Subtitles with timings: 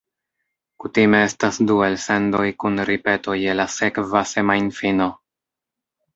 [0.83, 5.13] Kutime estas du elsendoj kun ripeto je la sekva semajnfino.